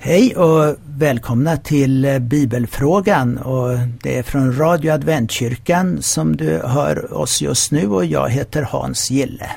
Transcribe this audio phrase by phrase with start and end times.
[0.00, 7.14] Hej och välkomna till eh, Bibelfrågan och det är från Radio Adventkyrkan som du hör
[7.14, 9.50] oss just nu och jag heter Hans Gille.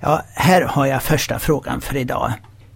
[0.00, 2.32] Ja, här har jag första frågan för idag.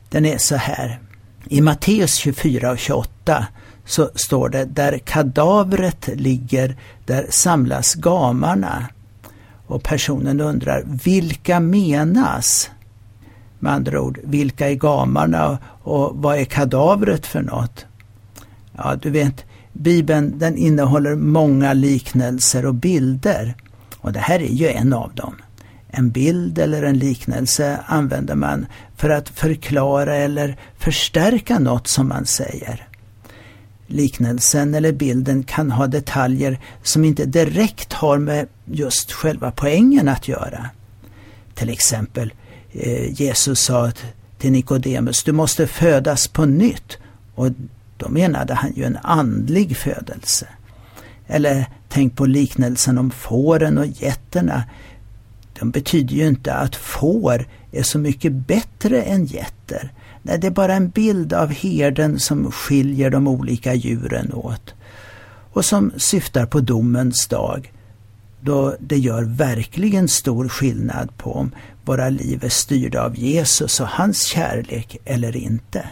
[0.08, 1.00] Den är så här.
[1.44, 3.46] I Matteus 24 och 28
[3.84, 8.86] så står det där kadavret ligger, där samlas gamarna.
[9.66, 12.70] Och personen undrar, vilka menas?
[13.58, 17.86] Med andra ord, vilka är gamarna och vad är kadavret för något?
[18.76, 23.54] Ja, du vet, Bibeln den innehåller många liknelser och bilder.
[23.98, 25.34] Och det här är ju en av dem.
[25.88, 32.26] En bild eller en liknelse använder man för att förklara eller förstärka något som man
[32.26, 32.88] säger.
[33.86, 40.28] Liknelsen eller bilden kan ha detaljer som inte direkt har med just själva poängen att
[40.28, 40.70] göra.
[41.54, 42.32] Till exempel
[42.78, 43.92] Eh, Jesus sa
[44.38, 46.98] till Nikodemus, du måste födas på nytt.
[47.34, 47.50] Och
[47.96, 50.46] då menade han ju en andlig födelse.
[51.26, 54.64] Eller tänk på liknelsen om fåren och getterna.
[55.58, 59.92] De betyder ju inte att får är så mycket bättre än getter.
[60.22, 64.74] Nej, det är bara en bild av herden som skiljer de olika djuren åt
[65.52, 67.72] och som syftar på domens dag
[68.46, 71.50] då det gör verkligen stor skillnad på om
[71.84, 75.88] våra liv är styrda av Jesus och hans kärlek eller inte.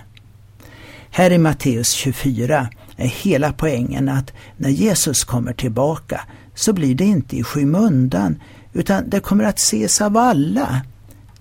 [1.11, 6.21] Här i Matteus 24 är hela poängen att när Jesus kommer tillbaka
[6.55, 10.81] så blir det inte i skymundan utan det kommer att ses av alla.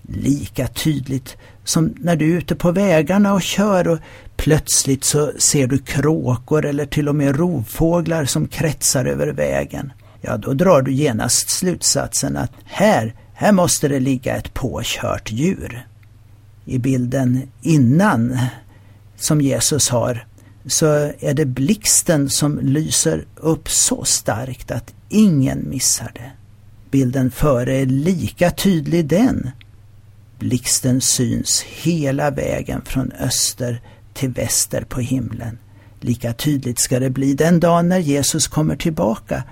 [0.02, 3.98] Lika tydligt som när du är ute på vägarna och kör och
[4.36, 9.92] plötsligt så ser du kråkor eller till och med rovfåglar som kretsar över vägen.
[10.26, 15.86] Ja, då drar du genast slutsatsen att här, här måste det ligga ett påkört djur.
[16.64, 18.38] I bilden innan
[19.16, 20.26] som Jesus har
[20.66, 20.86] så
[21.18, 26.30] är det blixten som lyser upp så starkt att ingen missar det.
[26.90, 29.50] Bilden före är lika tydlig den.
[30.38, 33.80] Blixten syns hela vägen från öster
[34.12, 35.58] till väster på himlen.
[36.00, 39.42] Lika tydligt ska det bli den dagen när Jesus kommer tillbaka.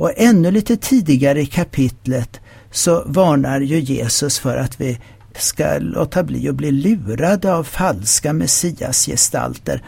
[0.00, 2.40] Och ännu lite tidigare i kapitlet
[2.70, 4.98] så varnar ju Jesus för att vi
[5.38, 9.82] ska låta bli att bli lurade av falska messiasgestalter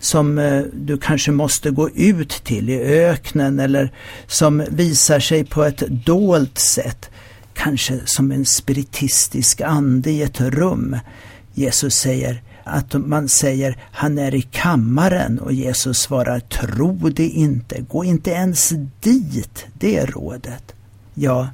[0.00, 3.92] som eh, du kanske måste gå ut till i öknen eller
[4.26, 7.10] som visar sig på ett dolt sätt,
[7.54, 10.96] kanske som en spiritistisk ande i ett rum.
[11.54, 17.80] Jesus säger att man säger han är i kammaren och Jesus svarar tro det inte,
[17.80, 20.74] gå inte ens dit, det är rådet.
[21.14, 21.48] Ja,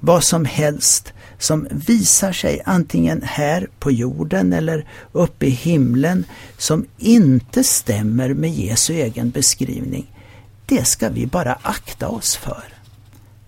[0.00, 6.24] vad som helst som visar sig antingen här på jorden eller uppe i himlen
[6.58, 10.14] som inte stämmer med Jesu egen beskrivning,
[10.66, 12.64] det ska vi bara akta oss för.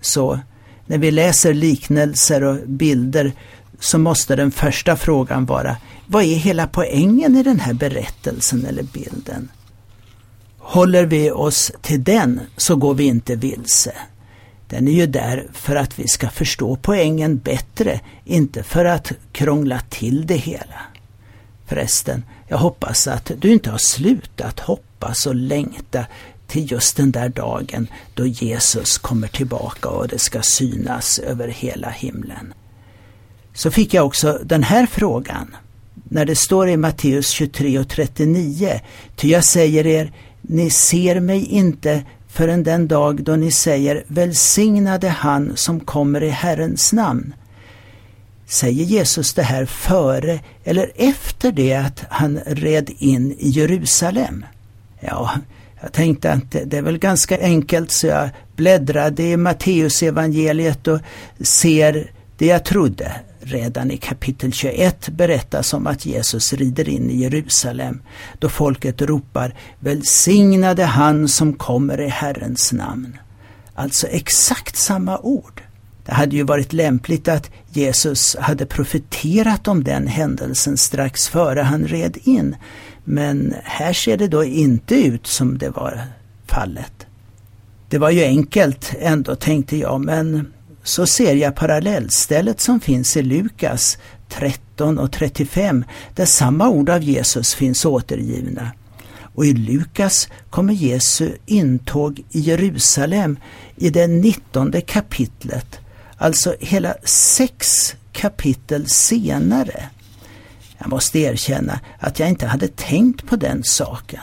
[0.01, 0.41] Så
[0.87, 3.33] när vi läser liknelser och bilder
[3.81, 5.77] så måste den första frågan vara,
[6.07, 9.49] vad är hela poängen i den här berättelsen eller bilden?
[10.59, 13.95] Håller vi oss till den så går vi inte vilse.
[14.69, 19.81] Den är ju där för att vi ska förstå poängen bättre, inte för att krångla
[19.89, 20.81] till det hela.
[21.67, 26.07] Förresten, jag hoppas att du inte har slutat hoppas och längta
[26.47, 31.91] till just den där dagen då Jesus kommer tillbaka och det ska synas över hela
[31.91, 32.55] himlen.
[33.55, 35.57] Så fick jag också den här frågan
[36.15, 38.81] när det står i Matteus 23 och 39.
[39.17, 45.09] Ty jag säger er, ni ser mig inte förrän den dag då ni säger välsignade
[45.09, 47.35] han som kommer i Herrens namn.
[48.47, 54.45] Säger Jesus det här före eller efter det att han red in i Jerusalem?
[55.01, 55.31] Ja,
[55.83, 61.01] jag tänkte att det är väl ganska enkelt så jag bläddrade i Matteusevangeliet och
[61.41, 63.13] ser det jag trodde.
[63.47, 68.03] Redan i kapitel 21 berättas om att Jesus rider in i Jerusalem
[68.39, 73.19] då folket ropar Välsignade han som kommer i Herrens namn.
[73.75, 75.63] Alltså exakt samma ord.
[76.07, 81.87] Det hade ju varit lämpligt att Jesus hade profeterat om den händelsen strax före han
[81.87, 82.57] red in.
[83.05, 86.01] Men här ser det då inte ut som det var
[86.47, 87.07] fallet.
[87.89, 90.54] Det var ju enkelt ändå tänkte jag, men
[90.85, 93.99] så ser jag parallellstället som finns i Lukas
[94.29, 95.85] 13 och 35
[96.15, 98.71] där samma ord av Jesus finns återgivna.
[99.35, 103.37] Och i Lukas kommer Jesu intåg i Jerusalem
[103.77, 105.79] i det nittonde kapitlet,
[106.17, 109.89] alltså hela sex kapitel senare.
[110.79, 114.21] Jag måste erkänna att jag inte hade tänkt på den saken.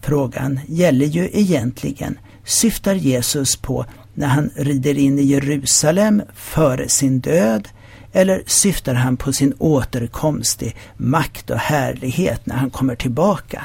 [0.00, 3.86] Frågan gäller ju egentligen, syftar Jesus på
[4.16, 7.68] när han rider in i Jerusalem före sin död
[8.12, 13.64] eller syftar han på sin återkomst i makt och härlighet när han kommer tillbaka?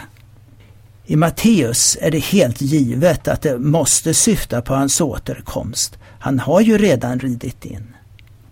[1.06, 5.98] I Matteus är det helt givet att det måste syfta på hans återkomst.
[6.20, 7.96] Han har ju redan ridit in.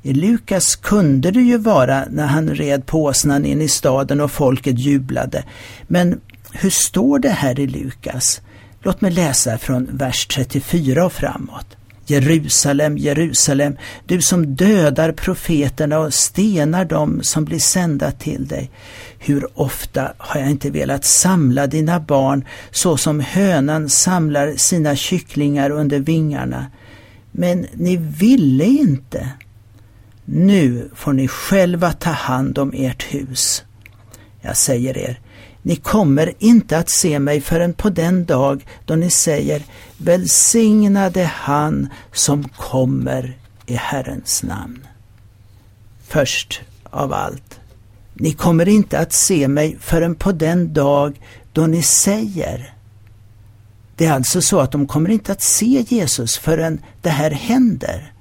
[0.01, 4.31] I Lukas kunde det ju vara när han red på åsnan in i staden och
[4.31, 5.43] folket jublade.
[5.87, 6.21] Men
[6.51, 8.41] hur står det här i Lukas?
[8.81, 11.77] Låt mig läsa från vers 34 och framåt.
[12.09, 18.71] Jerusalem, Jerusalem, du som dödar profeterna och stenar dem som blir sända till dig.
[19.19, 25.69] Hur ofta har jag inte velat samla dina barn så som hönan samlar sina kycklingar
[25.69, 26.65] under vingarna.
[27.31, 29.29] Men ni ville inte.
[30.25, 33.63] Nu får ni själva ta hand om ert hus.
[34.41, 35.19] Jag säger er,
[35.61, 39.63] ni kommer inte att se mig förrän på den dag då ni säger
[39.97, 44.87] Välsignade han som kommer i Herrens namn.
[46.07, 47.59] Först av allt,
[48.13, 51.21] ni kommer inte att se mig förrän på den dag
[51.53, 52.73] då ni säger.
[53.95, 58.13] Det är alltså så att de kommer inte att se Jesus förrän det här händer.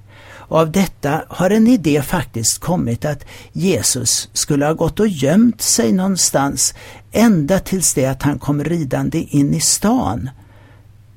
[0.49, 5.63] Och av detta har en idé faktiskt kommit att Jesus skulle ha gått och gömt
[5.63, 6.75] sig någonstans
[7.13, 10.31] ända tills det att han kom ridande in i stan.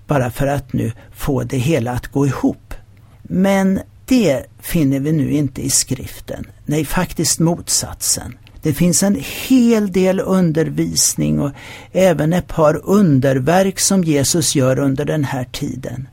[0.08, 2.74] Bara för att nu få det hela att gå ihop.
[3.22, 6.46] Men det finner vi nu inte i skriften.
[6.66, 8.38] Nej, faktiskt motsatsen.
[8.62, 9.18] Det finns en
[9.48, 11.52] hel del undervisning och
[11.92, 16.08] även ett par underverk som Jesus gör under den här tiden.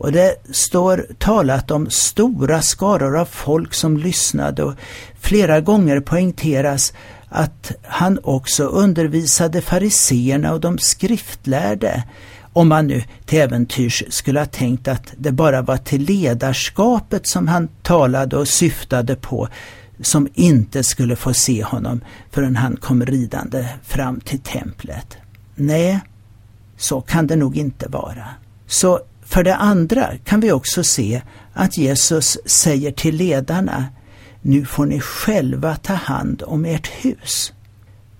[0.00, 4.74] Och det står talat om stora skaror av folk som lyssnade och
[5.20, 6.92] flera gånger poängteras
[7.30, 12.04] att han också undervisade fariseerna och de skriftlärde.
[12.52, 17.48] Om man nu till äventyrs skulle ha tänkt att det bara var till ledarskapet som
[17.48, 19.48] han talade och syftade på
[20.02, 22.00] som inte skulle få se honom
[22.30, 25.16] förrän han kom ridande fram till templet.
[25.54, 26.00] Nej,
[26.76, 28.28] så kan det nog inte vara.
[28.66, 31.22] Så för det andra kan vi också se
[31.52, 33.86] att Jesus säger till ledarna,
[34.42, 37.52] nu får ni själva ta hand om ert hus.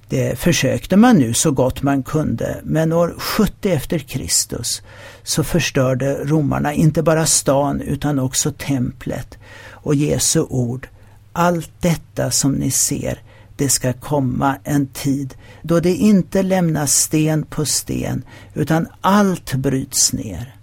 [0.08, 4.82] Det försökte man nu så gott man kunde, men år 70 efter Kristus
[5.22, 9.38] så förstörde romarna inte bara stan utan också templet.
[9.70, 10.88] Och Jesu ord,
[11.32, 13.22] allt detta som ni ser,
[13.56, 18.24] det ska komma en tid då det inte lämnas sten på sten,
[18.54, 20.54] utan allt bryts ner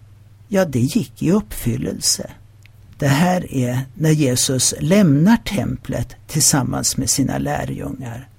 [0.47, 2.29] ja det gick i uppfyllelse.
[2.97, 8.29] Det här är när Jesus lämnar templet tillsammans med sina lärjungar.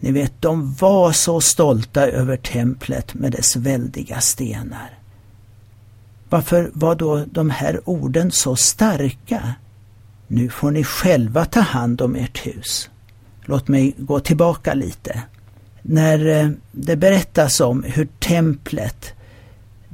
[0.00, 4.98] Ni vet, de var så stolta över templet med dess väldiga stenar.
[6.28, 9.54] Varför var då de här orden så starka?
[10.26, 12.90] Nu får ni själva ta hand om ert hus.
[13.44, 15.22] Låt mig gå tillbaka lite.
[15.82, 19.15] När eh, det berättas om hur templet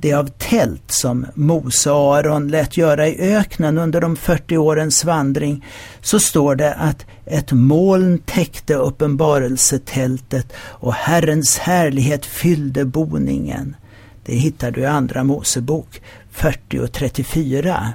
[0.02, 5.04] det av tält som Mose och Aron lät göra i öknen under de 40 årens
[5.04, 5.64] vandring,
[6.00, 13.76] så står det att ett moln täckte uppenbarelsetältet och Herrens härlighet fyllde boningen.
[14.24, 17.92] Det hittar du i Andra Mosebok 40 och 34.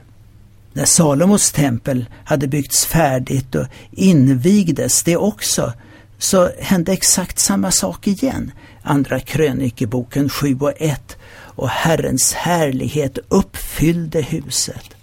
[0.74, 5.74] När Salomos tempel hade byggts färdigt och invigdes det också,
[6.18, 8.52] så hände exakt samma sak igen.
[8.88, 14.96] Andra krönikeboken 7 och 1 och Herrens härlighet uppfyllde huset.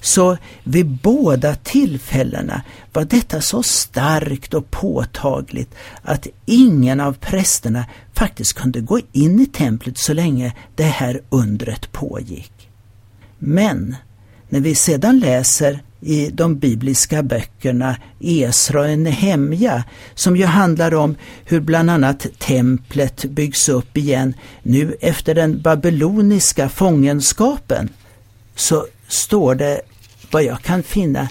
[0.00, 8.52] Så vid båda tillfällena var detta så starkt och påtagligt att ingen av prästerna faktiskt
[8.52, 12.68] kunde gå in i templet så länge det här undret pågick.
[13.38, 13.96] Men
[14.48, 19.84] när vi sedan läser i de bibliska böckerna Esra och Nehemja
[20.14, 26.68] som ju handlar om hur bland annat templet byggs upp igen nu efter den babyloniska
[26.68, 27.88] fångenskapen
[28.54, 29.80] så står det
[30.30, 31.28] vad jag kan finna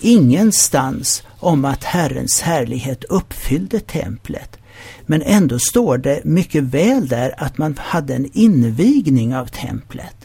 [0.00, 4.58] ingenstans om att Herrens härlighet uppfyllde templet.
[5.06, 10.16] Men ändå står det mycket väl där att man hade en invigning av templet.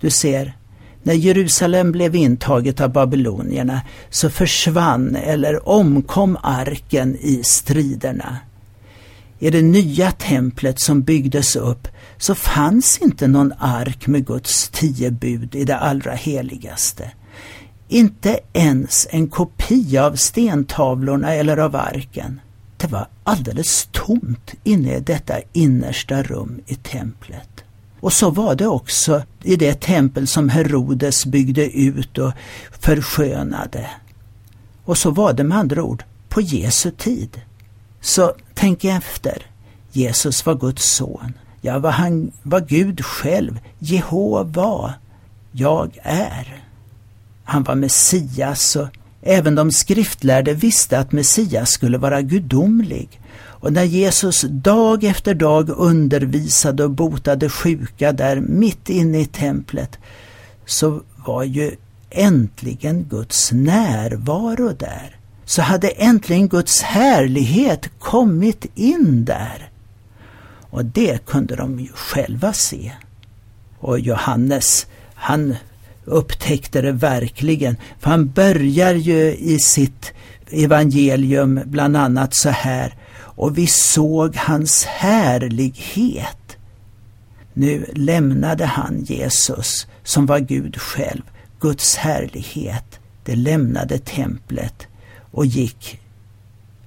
[0.00, 0.56] Du ser,
[1.04, 3.80] när Jerusalem blev intaget av babylonierna
[4.10, 8.38] så försvann eller omkom arken i striderna.
[9.38, 15.10] I det nya templet som byggdes upp så fanns inte någon ark med Guds tio
[15.10, 17.10] bud i det allra heligaste.
[17.88, 22.40] Inte ens en kopia av stentavlorna eller av arken.
[22.76, 27.53] det var alldeles tomt inne i detta innersta rum i templet.
[28.04, 32.32] Och så var det också i det tempel som Herodes byggde ut och
[32.80, 33.90] förskönade.
[34.84, 37.40] Och så var det med andra ord på Jesu tid.
[38.00, 39.46] Så tänk efter.
[39.92, 41.32] Jesus var Guds son.
[41.60, 43.60] Ja, var han var Gud själv.
[43.78, 44.94] Jehova.
[45.52, 46.62] Jag är.
[47.44, 48.88] Han var Messias och
[49.22, 53.20] även de skriftlärde visste att Messias skulle vara gudomlig.
[53.64, 59.98] Och när Jesus dag efter dag undervisade och botade sjuka där mitt inne i templet
[60.66, 61.76] så var ju
[62.10, 65.16] äntligen Guds närvaro där.
[65.44, 69.70] Så hade äntligen Guds härlighet kommit in där.
[70.70, 72.92] Och det kunde de ju själva se.
[73.78, 75.56] Och Johannes, han
[76.04, 77.76] upptäckte det verkligen.
[78.00, 80.12] För han börjar ju i sitt
[80.50, 82.94] evangelium bland annat så här.
[83.36, 86.56] Och vi såg hans härlighet.
[87.52, 91.22] Nu lämnade han Jesus, som var Gud själv,
[91.60, 92.98] Guds härlighet.
[93.24, 94.86] Det lämnade templet
[95.30, 96.00] och gick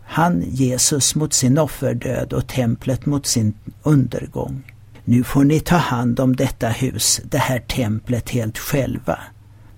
[0.10, 4.74] han, Jesus, mot sin offerdöd och templet mot sin undergång.
[5.06, 9.20] Nu får ni ta hand om detta hus, det här templet helt själva.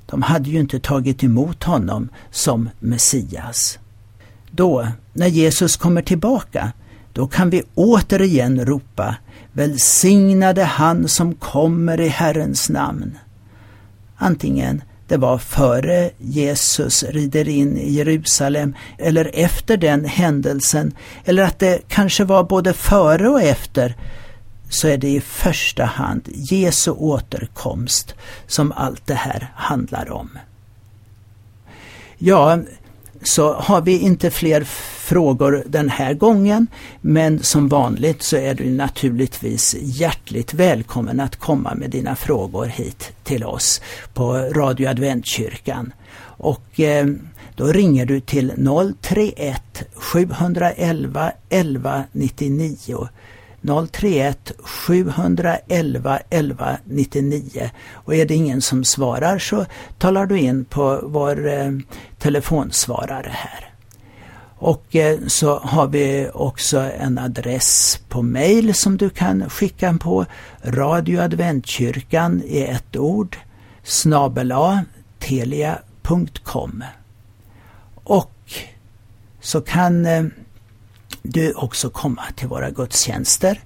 [0.05, 3.79] De hade ju inte tagit emot honom som Messias.
[4.59, 6.71] Då, när Jesus kommer tillbaka,
[7.13, 9.15] då kan vi återigen ropa
[9.51, 13.17] Välsignade han som kommer i Herrens namn.
[14.15, 20.91] Antingen det var före Jesus rider in i Jerusalem eller efter den händelsen
[21.25, 23.95] eller att det kanske var både före och efter
[24.69, 28.15] så är det i första hand Jesu återkomst
[28.47, 30.29] som allt det här handlar om.
[32.17, 32.59] Ja,
[33.23, 34.63] så har vi inte fler
[35.09, 36.67] frågor den här gången
[37.01, 43.11] men som vanligt så är du naturligtvis hjärtligt välkommen att komma med dina frågor hit
[43.23, 43.81] till oss
[44.13, 45.93] på Radio Adventkyrkan.
[46.21, 47.07] Och eh,
[47.55, 48.53] då ringer du till
[49.01, 53.09] 031 711 11 99
[53.61, 59.65] 031 711 11 99 och är det ingen som svarar så
[59.97, 61.71] talar du in på vår eh,
[62.17, 63.73] telefonsvarare här.
[64.61, 70.25] Och eh, så har vi också en adress på mail som du kan skicka på.
[70.61, 73.37] Radioadventkyrkan i ett ord.
[73.83, 74.85] Snabela
[75.19, 76.83] telia.com
[78.09, 78.53] och
[79.41, 80.23] så kan eh,
[81.21, 83.59] du också komma till våra gudstjänster.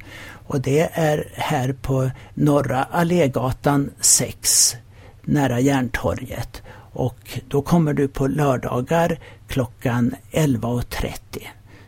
[0.48, 4.75] Och det är här på Norra Allégatan 6
[5.22, 6.62] nära Järntorget.
[6.93, 11.13] Och då kommer du på lördagar klockan 11.30.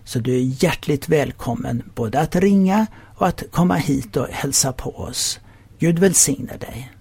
[0.04, 4.96] Så du är hjärtligt välkommen både att ringa och att komma hit och hälsa på
[4.96, 5.40] oss.
[5.80, 6.95] Gud välsigne dig.